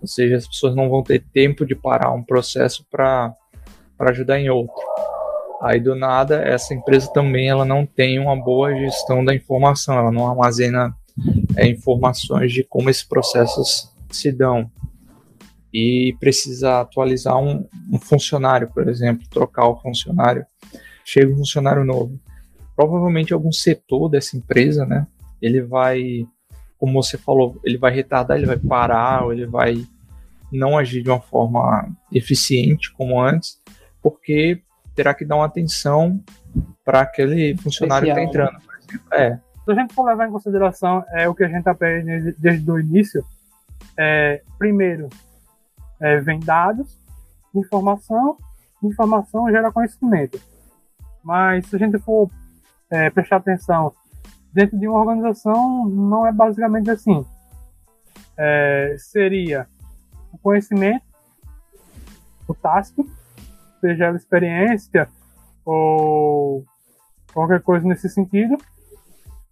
Ou 0.00 0.06
seja, 0.06 0.36
as 0.36 0.46
pessoas 0.46 0.74
não 0.74 0.88
vão 0.88 1.02
ter 1.02 1.24
tempo 1.32 1.66
de 1.66 1.74
parar 1.74 2.12
um 2.12 2.22
processo 2.22 2.86
para 2.90 3.34
ajudar 3.98 4.38
em 4.38 4.48
outro. 4.48 4.74
Aí 5.62 5.80
do 5.80 5.94
nada 5.94 6.42
essa 6.42 6.74
empresa 6.74 7.10
também 7.12 7.48
ela 7.48 7.64
não 7.64 7.86
tem 7.86 8.18
uma 8.18 8.36
boa 8.36 8.74
gestão 8.74 9.24
da 9.24 9.34
informação, 9.34 9.98
ela 9.98 10.12
não 10.12 10.28
armazena 10.28 10.94
é, 11.56 11.66
informações 11.66 12.52
de 12.52 12.62
como 12.62 12.90
esses 12.90 13.02
processos 13.02 13.90
se 14.10 14.30
dão 14.30 14.70
e 15.72 16.14
precisa 16.20 16.80
atualizar 16.80 17.38
um, 17.38 17.66
um 17.92 17.98
funcionário, 17.98 18.70
por 18.72 18.88
exemplo, 18.88 19.26
trocar 19.30 19.66
o 19.68 19.80
funcionário, 19.80 20.46
chega 21.04 21.32
um 21.32 21.38
funcionário 21.38 21.84
novo, 21.84 22.18
provavelmente 22.74 23.32
algum 23.32 23.52
setor 23.52 24.08
dessa 24.08 24.36
empresa, 24.36 24.84
né? 24.84 25.06
Ele 25.40 25.62
vai 25.62 26.26
como 26.78 27.02
você 27.02 27.16
falou, 27.16 27.58
ele 27.64 27.78
vai 27.78 27.92
retardar, 27.92 28.36
ele 28.36 28.46
vai 28.46 28.58
parar, 28.58 29.24
ou 29.24 29.32
ele 29.32 29.46
vai 29.46 29.84
não 30.52 30.76
agir 30.78 31.02
de 31.02 31.10
uma 31.10 31.20
forma 31.20 31.88
eficiente 32.12 32.92
como 32.92 33.20
antes, 33.20 33.60
porque 34.02 34.62
terá 34.96 35.14
que 35.14 35.24
dar 35.24 35.36
uma 35.36 35.44
atenção 35.44 36.20
para 36.84 37.02
aquele 37.02 37.56
funcionário 37.58 38.08
Especial. 38.08 38.30
que 38.30 38.36
está 38.36 38.44
entrando, 38.44 38.64
por 38.64 38.74
exemplo. 38.78 39.06
É. 39.12 39.40
Se 39.64 39.72
a 39.72 39.74
gente 39.74 39.94
for 39.94 40.04
levar 40.06 40.26
em 40.26 40.32
consideração 40.32 41.04
é, 41.10 41.28
o 41.28 41.34
que 41.34 41.44
a 41.44 41.48
gente 41.48 41.68
aprende 41.68 42.34
desde 42.38 42.70
o 42.70 42.80
início, 42.80 43.24
é, 43.96 44.42
primeiro, 44.58 45.08
é, 46.00 46.18
vem 46.20 46.40
dados, 46.40 46.98
informação, 47.54 48.38
informação 48.82 49.50
gera 49.50 49.72
conhecimento. 49.72 50.40
Mas 51.22 51.66
se 51.66 51.76
a 51.76 51.78
gente 51.78 51.98
for 51.98 52.30
é, 52.90 53.10
prestar 53.10 53.36
atenção 53.36 53.92
dentro 54.52 54.78
de 54.78 54.88
uma 54.88 55.00
organização 55.00 55.86
não 55.86 56.26
é 56.26 56.32
basicamente 56.32 56.90
assim. 56.90 57.26
É, 58.38 58.96
seria 58.98 59.66
o 60.32 60.38
conhecimento, 60.38 61.04
o 62.46 62.54
tácito, 62.54 63.06
seja 63.86 64.10
a 64.10 64.16
experiência 64.16 65.08
ou 65.64 66.64
qualquer 67.32 67.62
coisa 67.62 67.86
nesse 67.86 68.08
sentido, 68.08 68.56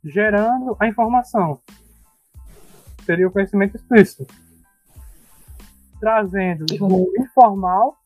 gerando 0.04 0.76
a 0.80 0.88
informação. 0.88 1.60
Seria 3.04 3.28
o 3.28 3.30
conhecimento 3.30 3.76
explícito. 3.76 4.26
trazendo 6.00 6.66
o 6.80 7.12
informal, 7.18 7.96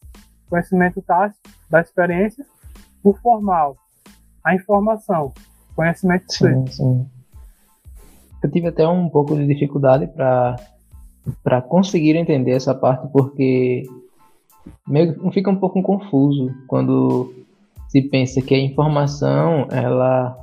conhecimento 0.49 1.03
tácito 1.03 1.51
da 1.69 1.81
experiência, 1.81 2.47
o 3.03 3.13
formal, 3.15 3.77
a 4.45 4.55
informação, 4.55 5.33
conhecimento 5.75 6.33
sim, 6.33 6.67
sim. 6.69 7.07
Eu 8.41 8.51
tive 8.51 8.69
até 8.69 8.87
um 8.87 9.09
pouco 9.09 9.35
de 9.35 9.47
dificuldade 9.47 10.07
para 11.43 11.61
conseguir 11.63 12.15
entender 12.15 12.53
essa 12.53 12.73
parte 12.73 13.09
porque 13.09 13.85
meio 14.87 15.31
fica 15.33 15.51
um 15.51 15.57
pouco 15.57 15.83
confuso 15.83 16.53
quando 16.67 17.33
se 17.89 18.03
pensa 18.03 18.43
que 18.43 18.55
a 18.55 18.59
informação 18.59 19.67
ela 19.71 20.37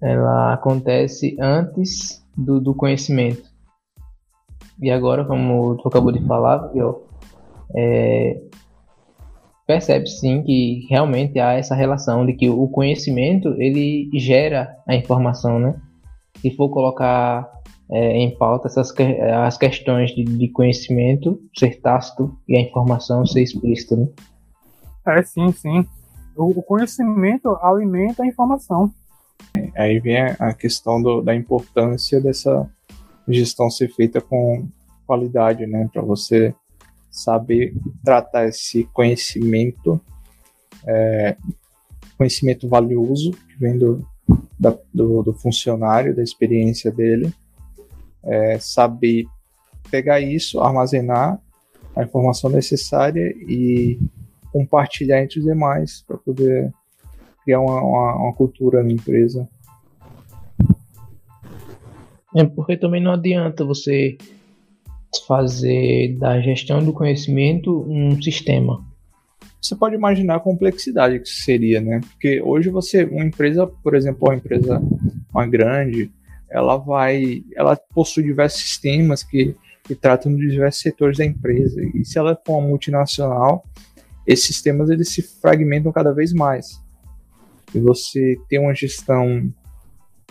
ela 0.00 0.52
acontece 0.52 1.36
antes 1.40 2.24
do, 2.36 2.60
do 2.60 2.74
conhecimento. 2.74 3.48
E 4.80 4.90
agora 4.90 5.24
como 5.24 5.76
tu 5.76 5.88
acabou 5.88 6.12
de 6.12 6.24
falar 6.26 6.70
eu, 6.74 7.06
é, 7.74 8.40
percebe 9.66 10.06
sim 10.06 10.42
que 10.42 10.86
realmente 10.88 11.38
há 11.38 11.54
essa 11.54 11.74
relação 11.74 12.26
de 12.26 12.34
que 12.34 12.48
o 12.48 12.68
conhecimento 12.68 13.48
ele 13.58 14.10
gera 14.14 14.76
a 14.86 14.94
informação 14.94 15.58
né? 15.58 15.80
Se 16.40 16.50
for 16.50 16.68
colocar 16.68 17.50
é, 17.90 18.18
em 18.18 18.36
pauta 18.36 18.66
essas 18.66 18.92
as 19.44 19.56
questões 19.56 20.10
de, 20.10 20.24
de, 20.24 20.48
conhecimento 20.48 21.40
ser 21.56 21.80
tácito 21.80 22.36
e 22.48 22.56
a 22.56 22.60
informação 22.60 23.24
ser 23.24 23.42
explícita 23.42 23.96
né? 23.96 24.08
é 25.06 25.22
sim 25.22 25.52
sim 25.52 25.86
o 26.36 26.62
conhecimento 26.62 27.56
alimenta 27.62 28.22
a 28.22 28.26
informação. 28.26 28.92
Aí 29.74 29.98
vem 29.98 30.18
a 30.38 30.52
questão 30.52 31.00
do, 31.00 31.22
da 31.22 31.34
importância 31.34 32.20
dessa 32.20 32.68
gestão 33.26 33.70
ser 33.70 33.88
feita 33.88 34.20
com 34.20 34.68
qualidade, 35.06 35.66
né? 35.66 35.88
Para 35.92 36.02
você 36.02 36.54
saber 37.10 37.74
tratar 38.04 38.46
esse 38.46 38.84
conhecimento, 38.92 40.00
é, 40.86 41.36
conhecimento 42.18 42.68
valioso 42.68 43.30
que 43.30 43.58
vem 43.58 43.78
do, 43.78 44.06
da, 44.58 44.76
do, 44.92 45.22
do, 45.22 45.32
funcionário, 45.32 46.14
da 46.14 46.22
experiência 46.22 46.90
dele, 46.90 47.32
é, 48.26 48.58
saber 48.58 49.26
pegar 49.90 50.20
isso, 50.20 50.60
armazenar 50.60 51.40
a 51.94 52.02
informação 52.02 52.50
necessária 52.50 53.34
e 53.48 53.98
compartilhar 54.52 55.22
entre 55.22 55.38
os 55.38 55.44
demais 55.44 56.02
para 56.06 56.16
poder 56.18 56.72
criar 57.44 57.60
uma, 57.60 57.80
uma, 57.80 58.16
uma, 58.16 58.32
cultura 58.34 58.82
na 58.82 58.92
empresa. 58.92 59.48
É 62.34 62.44
porque 62.44 62.76
também 62.76 63.02
não 63.02 63.12
adianta 63.12 63.64
você 63.64 64.18
fazer 65.26 66.16
da 66.18 66.40
gestão 66.40 66.84
do 66.84 66.92
conhecimento 66.92 67.84
um 67.88 68.20
sistema. 68.20 68.84
Você 69.60 69.74
pode 69.74 69.94
imaginar 69.94 70.36
a 70.36 70.40
complexidade 70.40 71.18
que 71.18 71.28
isso 71.28 71.42
seria, 71.42 71.80
né? 71.80 72.00
Porque 72.00 72.42
hoje 72.42 72.68
você, 72.68 73.04
uma 73.04 73.24
empresa, 73.24 73.66
por 73.66 73.94
exemplo, 73.94 74.28
uma 74.28 74.36
empresa 74.36 74.82
uma 75.32 75.46
grande, 75.46 76.10
ela 76.50 76.76
vai, 76.76 77.44
ela 77.54 77.76
possui 77.76 78.22
diversos 78.22 78.60
sistemas 78.60 79.22
que, 79.22 79.54
que 79.84 79.94
tratam 79.94 80.34
de 80.34 80.48
diversos 80.48 80.80
setores 80.80 81.18
da 81.18 81.24
empresa. 81.24 81.80
E 81.94 82.04
se 82.04 82.18
ela 82.18 82.40
for 82.46 82.58
uma 82.58 82.68
multinacional, 82.68 83.64
esses 84.26 84.46
sistemas 84.46 84.90
eles 84.90 85.08
se 85.08 85.22
fragmentam 85.22 85.92
cada 85.92 86.12
vez 86.12 86.32
mais. 86.32 86.82
E 87.74 87.80
você 87.80 88.36
tem 88.48 88.58
uma 88.58 88.74
gestão 88.74 89.52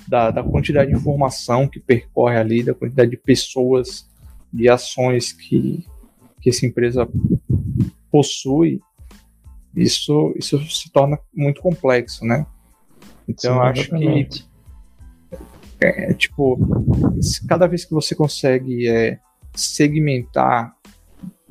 da, 0.07 0.31
da 0.31 0.43
quantidade 0.43 0.91
de 0.91 0.97
informação 0.97 1.67
que 1.67 1.79
percorre 1.79 2.37
ali, 2.37 2.63
da 2.63 2.73
quantidade 2.73 3.11
de 3.11 3.17
pessoas, 3.17 4.07
de 4.51 4.69
ações 4.69 5.33
que, 5.33 5.85
que 6.41 6.49
essa 6.49 6.65
empresa 6.65 7.07
possui, 8.11 8.81
isso, 9.75 10.33
isso 10.37 10.57
se 10.69 10.89
torna 10.89 11.19
muito 11.33 11.61
complexo, 11.61 12.23
né? 12.23 12.45
Então 13.27 13.53
Sim, 13.53 13.57
eu 13.57 13.63
acho 13.63 13.89
que 13.89 14.27
é, 15.79 16.13
tipo, 16.13 16.57
cada 17.47 17.67
vez 17.67 17.85
que 17.85 17.93
você 17.93 18.15
consegue 18.15 18.87
é, 18.87 19.19
segmentar 19.53 20.75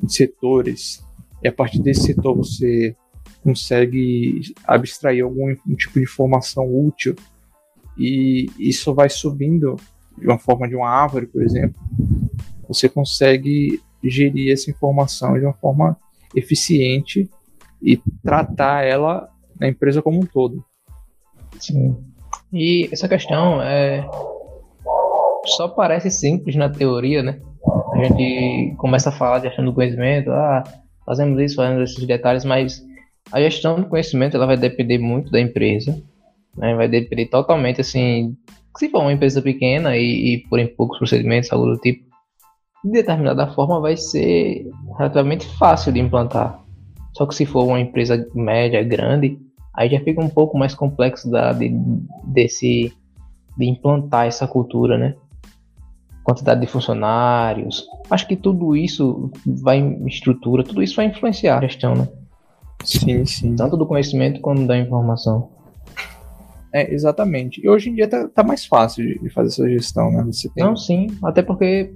setores 0.07 1.03
e 1.43 1.47
a 1.47 1.51
partir 1.51 1.79
desse 1.81 2.03
setor 2.03 2.35
você 2.35 2.95
consegue 3.43 4.41
abstrair 4.65 5.23
algum 5.23 5.51
um 5.67 5.75
tipo 5.75 5.93
de 5.93 6.03
informação 6.03 6.65
útil 6.65 7.15
e 7.97 8.47
isso 8.57 8.93
vai 8.93 9.09
subindo 9.09 9.75
de 10.17 10.25
uma 10.25 10.37
forma 10.37 10.67
de 10.67 10.75
uma 10.75 10.89
árvore, 10.89 11.27
por 11.27 11.43
exemplo, 11.43 11.79
você 12.67 12.89
consegue 12.89 13.81
gerir 14.03 14.51
essa 14.51 14.69
informação 14.69 15.37
de 15.37 15.45
uma 15.45 15.53
forma 15.53 15.97
eficiente 16.35 17.29
e 17.81 17.97
tratar 18.23 18.83
ela 18.83 19.29
na 19.59 19.67
empresa 19.67 20.01
como 20.01 20.19
um 20.19 20.25
todo. 20.25 20.63
Sim. 21.59 21.95
E 22.53 22.89
essa 22.91 23.07
questão 23.07 23.61
é 23.61 24.07
só 25.45 25.67
parece 25.67 26.09
simples 26.09 26.55
na 26.55 26.69
teoria, 26.69 27.21
né? 27.21 27.39
A 27.93 28.03
gente 28.03 28.75
começa 28.77 29.09
a 29.09 29.11
falar 29.11 29.39
de 29.39 29.47
achando 29.47 29.73
conhecimento, 29.73 30.31
ah, 30.31 30.63
fazemos 31.05 31.39
isso, 31.39 31.55
fazemos 31.55 31.91
esses 31.91 32.05
detalhes, 32.05 32.43
mas 32.43 32.83
a 33.31 33.39
gestão 33.39 33.75
do 33.75 33.87
conhecimento 33.87 34.35
ela 34.35 34.45
vai 34.45 34.57
depender 34.57 34.97
muito 34.97 35.31
da 35.31 35.39
empresa, 35.39 36.01
né? 36.57 36.75
vai 36.75 36.87
depender 36.87 37.27
totalmente, 37.27 37.81
assim, 37.81 38.35
se 38.77 38.89
for 38.89 39.01
uma 39.01 39.13
empresa 39.13 39.41
pequena 39.41 39.95
e, 39.97 40.33
e 40.33 40.37
por 40.47 40.59
em 40.59 40.67
poucos 40.67 40.97
procedimentos, 40.97 41.51
algo 41.51 41.65
do 41.67 41.77
tipo, 41.77 42.03
de 42.83 42.91
determinada 42.91 43.47
forma 43.47 43.79
vai 43.79 43.97
ser 43.97 44.69
relativamente 44.97 45.47
fácil 45.57 45.91
de 45.91 45.99
implantar. 45.99 46.59
Só 47.13 47.25
que 47.25 47.33
se 47.33 47.45
for 47.45 47.63
uma 47.65 47.79
empresa 47.79 48.27
média, 48.35 48.83
grande, 48.83 49.39
aí 49.77 49.89
já 49.89 49.99
fica 49.99 50.21
um 50.21 50.29
pouco 50.29 50.57
mais 50.57 50.73
complexo 50.73 51.29
da, 51.29 51.51
de, 51.53 51.69
desse, 52.23 52.93
de 53.57 53.65
implantar 53.65 54.27
essa 54.27 54.47
cultura, 54.47 54.97
né? 54.97 55.15
quantidade 56.25 56.59
de 56.59 56.67
funcionários. 56.67 57.87
Acho 58.09 58.27
que 58.27 58.35
tudo 58.35 58.75
isso 58.75 59.31
vai 59.45 59.77
em 59.77 60.07
estrutura, 60.07 60.63
tudo 60.63 60.81
isso 60.81 60.95
vai 60.95 61.05
influenciar 61.05 61.59
a 61.59 61.61
gestão, 61.61 61.93
né? 61.93 62.07
Sim, 62.83 63.23
sim. 63.25 63.55
Tanto 63.55 63.77
do 63.77 63.85
conhecimento 63.85 64.41
como 64.41 64.65
da 64.67 64.75
informação. 64.77 65.51
É, 66.73 66.91
exatamente. 66.91 67.63
E 67.63 67.69
hoje 67.69 67.89
em 67.89 67.95
dia 67.95 68.07
tá, 68.07 68.27
tá 68.27 68.43
mais 68.43 68.65
fácil 68.65 69.05
de, 69.21 69.29
fazer 69.29 69.49
essa 69.49 69.69
gestão, 69.69 70.11
né? 70.11 70.23
Você 70.25 70.49
tem... 70.49 70.63
Não, 70.63 70.75
sim. 70.75 71.07
Até 71.23 71.43
porque 71.43 71.93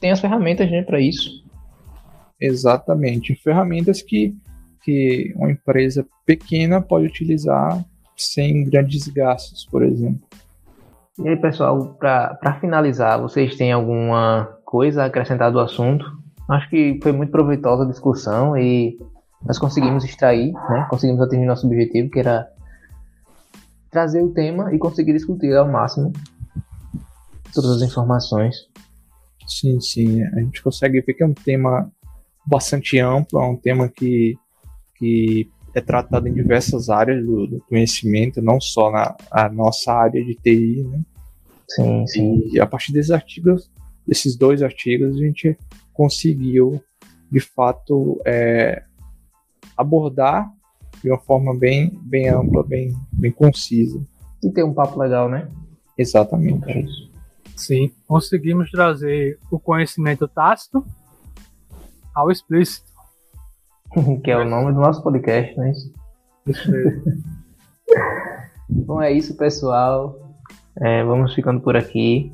tem 0.00 0.12
as 0.12 0.20
ferramentas 0.20 0.70
né, 0.70 0.82
para 0.82 1.00
isso. 1.00 1.44
Exatamente. 2.40 3.34
Ferramentas 3.34 4.00
que, 4.00 4.34
que 4.84 5.32
uma 5.36 5.50
empresa 5.50 6.06
pequena 6.26 6.80
pode 6.80 7.06
utilizar 7.06 7.84
sem 8.16 8.64
grandes 8.64 9.08
gastos, 9.08 9.66
por 9.70 9.82
exemplo. 9.82 10.22
E 11.18 11.28
aí, 11.28 11.36
pessoal, 11.36 11.96
para 11.98 12.58
finalizar, 12.60 13.20
vocês 13.20 13.56
têm 13.56 13.72
alguma 13.72 14.58
coisa 14.64 15.02
a 15.02 15.06
acrescentar 15.06 15.50
do 15.52 15.60
assunto? 15.60 16.04
Acho 16.48 16.68
que 16.68 16.98
foi 17.02 17.12
muito 17.12 17.30
proveitosa 17.30 17.84
a 17.84 17.88
discussão 17.88 18.56
e 18.56 18.98
nós 19.44 19.58
conseguimos 19.58 20.04
extrair, 20.04 20.52
né? 20.52 20.86
Conseguimos 20.90 21.22
atingir 21.22 21.46
nosso 21.46 21.66
objetivo, 21.66 22.10
que 22.10 22.18
era 22.18 22.48
trazer 23.90 24.22
o 24.22 24.32
tema 24.32 24.74
e 24.74 24.78
conseguir 24.78 25.12
discutir 25.12 25.54
ao 25.54 25.70
máximo 25.70 26.12
todas 27.54 27.70
as 27.70 27.82
informações. 27.82 28.56
Sim, 29.46 29.80
sim. 29.80 30.22
A 30.22 30.40
gente 30.40 30.62
consegue 30.62 31.00
ver 31.00 31.14
que 31.14 31.22
é 31.22 31.26
um 31.26 31.34
tema 31.34 31.90
bastante 32.44 32.98
amplo, 32.98 33.40
é 33.40 33.46
um 33.46 33.56
tema 33.56 33.88
que, 33.88 34.36
que 34.96 35.48
é 35.74 35.80
tratado 35.80 36.28
em 36.28 36.32
diversas 36.32 36.88
áreas 36.88 37.24
do, 37.24 37.46
do 37.46 37.60
conhecimento, 37.68 38.40
não 38.40 38.60
só 38.60 38.90
na 38.90 39.16
a 39.30 39.48
nossa 39.48 39.92
área 39.92 40.24
de 40.24 40.34
TI, 40.36 40.84
né? 40.84 41.00
Sim, 41.68 42.06
sim. 42.06 42.48
E 42.52 42.60
a 42.60 42.66
partir 42.66 42.92
desses 42.92 43.10
artigos, 43.10 43.70
desses 44.06 44.36
dois 44.36 44.62
artigos, 44.62 45.16
a 45.16 45.18
gente 45.18 45.58
conseguiu, 45.92 46.80
de 47.30 47.40
fato, 47.40 48.20
é, 48.24 48.84
abordar 49.76 50.52
de 51.02 51.10
uma 51.10 51.18
forma 51.18 51.54
bem, 51.54 51.90
bem 52.02 52.28
ampla, 52.28 52.62
bem, 52.62 52.94
bem 53.12 53.32
concisa. 53.32 54.00
E 54.42 54.50
ter 54.50 54.64
um 54.64 54.72
papo 54.72 54.98
legal, 54.98 55.28
né? 55.28 55.50
Exatamente. 55.98 56.70
É 56.70 56.80
isso. 56.80 57.10
Sim, 57.56 57.92
conseguimos 58.06 58.70
trazer 58.70 59.38
o 59.50 59.58
conhecimento 59.58 60.26
tácito 60.26 60.84
ao 62.14 62.30
explícito. 62.30 62.83
que 64.22 64.30
é 64.30 64.36
o 64.36 64.44
nome 64.44 64.72
do 64.72 64.80
nosso 64.80 65.02
podcast, 65.02 65.56
né? 65.58 65.72
Isso 66.46 66.70
mesmo. 66.70 67.02
Bom, 68.86 69.00
é 69.00 69.12
isso, 69.12 69.36
pessoal. 69.36 70.18
É, 70.80 71.04
vamos 71.04 71.34
ficando 71.34 71.60
por 71.60 71.76
aqui. 71.76 72.32